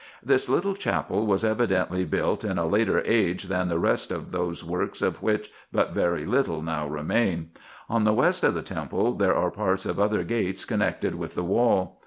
[0.23, 4.63] This little chapel was evidently built in a later age than the rest of those
[4.63, 7.51] works of which but very little now remain.
[7.87, 11.43] On the west of the temple there are parts of other gates connected with the
[11.43, 11.99] wall.